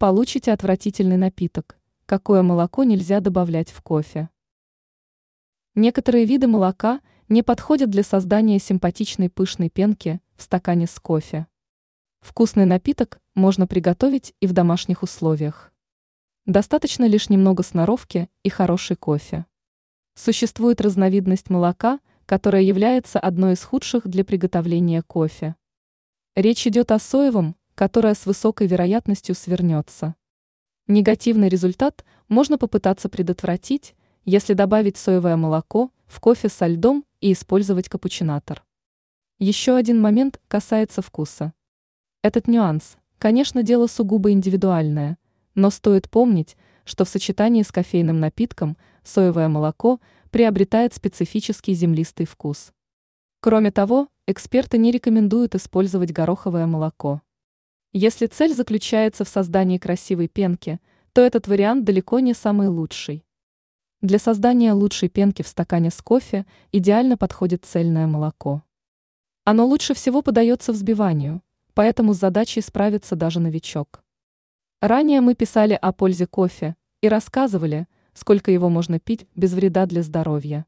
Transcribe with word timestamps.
получите 0.00 0.50
отвратительный 0.52 1.18
напиток, 1.18 1.78
какое 2.06 2.40
молоко 2.40 2.84
нельзя 2.84 3.20
добавлять 3.20 3.68
в 3.70 3.82
кофе. 3.82 4.30
Некоторые 5.74 6.24
виды 6.24 6.46
молока 6.46 7.02
не 7.28 7.42
подходят 7.42 7.90
для 7.90 8.02
создания 8.02 8.58
симпатичной 8.58 9.28
пышной 9.28 9.68
пенки 9.68 10.22
в 10.36 10.42
стакане 10.42 10.86
с 10.86 10.98
кофе. 10.98 11.48
Вкусный 12.20 12.64
напиток 12.64 13.20
можно 13.34 13.66
приготовить 13.66 14.32
и 14.40 14.46
в 14.46 14.54
домашних 14.54 15.02
условиях. 15.02 15.70
Достаточно 16.46 17.04
лишь 17.04 17.28
немного 17.28 17.62
сноровки 17.62 18.30
и 18.42 18.48
хороший 18.48 18.96
кофе. 18.96 19.44
Существует 20.14 20.80
разновидность 20.80 21.50
молока, 21.50 22.00
которая 22.24 22.62
является 22.62 23.20
одной 23.20 23.52
из 23.52 23.62
худших 23.62 24.08
для 24.08 24.24
приготовления 24.24 25.02
кофе. 25.02 25.56
Речь 26.34 26.66
идет 26.66 26.90
о 26.90 26.98
соевом, 26.98 27.54
которое 27.80 28.12
с 28.12 28.26
высокой 28.26 28.66
вероятностью 28.66 29.34
свернется. 29.34 30.14
Негативный 30.86 31.48
результат 31.48 32.04
можно 32.28 32.58
попытаться 32.58 33.08
предотвратить, 33.08 33.94
если 34.26 34.52
добавить 34.52 34.98
соевое 34.98 35.36
молоко 35.36 35.90
в 36.04 36.20
кофе 36.20 36.50
со 36.50 36.66
льдом 36.66 37.06
и 37.22 37.32
использовать 37.32 37.88
капучинатор. 37.88 38.62
Еще 39.38 39.74
один 39.74 39.98
момент 39.98 40.42
касается 40.46 41.00
вкуса. 41.00 41.54
Этот 42.22 42.48
нюанс, 42.48 42.98
конечно, 43.16 43.62
дело 43.62 43.86
сугубо 43.86 44.30
индивидуальное, 44.30 45.16
но 45.54 45.70
стоит 45.70 46.10
помнить, 46.10 46.58
что 46.84 47.06
в 47.06 47.08
сочетании 47.08 47.62
с 47.62 47.72
кофейным 47.72 48.20
напитком 48.20 48.76
соевое 49.04 49.48
молоко 49.48 50.00
приобретает 50.30 50.92
специфический 50.92 51.72
землистый 51.72 52.26
вкус. 52.26 52.74
Кроме 53.40 53.70
того, 53.70 54.08
эксперты 54.26 54.76
не 54.76 54.90
рекомендуют 54.90 55.54
использовать 55.54 56.12
гороховое 56.12 56.66
молоко. 56.66 57.22
Если 57.92 58.26
цель 58.26 58.54
заключается 58.54 59.24
в 59.24 59.28
создании 59.28 59.76
красивой 59.76 60.28
пенки, 60.28 60.78
то 61.12 61.22
этот 61.22 61.48
вариант 61.48 61.84
далеко 61.84 62.20
не 62.20 62.34
самый 62.34 62.68
лучший. 62.68 63.24
Для 64.00 64.20
создания 64.20 64.72
лучшей 64.72 65.08
пенки 65.08 65.42
в 65.42 65.48
стакане 65.48 65.90
с 65.90 66.00
кофе 66.00 66.46
идеально 66.70 67.16
подходит 67.16 67.64
цельное 67.64 68.06
молоко. 68.06 68.62
Оно 69.42 69.66
лучше 69.66 69.94
всего 69.94 70.22
подается 70.22 70.72
взбиванию, 70.72 71.42
поэтому 71.74 72.14
с 72.14 72.18
задачей 72.18 72.60
справится 72.60 73.16
даже 73.16 73.40
новичок. 73.40 74.04
Ранее 74.80 75.20
мы 75.20 75.34
писали 75.34 75.74
о 75.74 75.92
пользе 75.92 76.28
кофе 76.28 76.76
и 77.00 77.08
рассказывали, 77.08 77.88
сколько 78.14 78.52
его 78.52 78.68
можно 78.68 79.00
пить 79.00 79.26
без 79.34 79.52
вреда 79.52 79.86
для 79.86 80.04
здоровья. 80.04 80.64